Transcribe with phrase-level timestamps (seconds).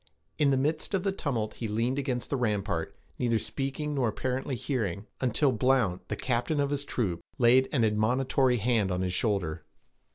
[0.39, 4.55] In the midst of the tumult he leaned against the rampart, neither speaking nor apparently
[4.55, 9.63] hearing, until Blount, the captain of his troop, laid an admonitory hand on his shoulder.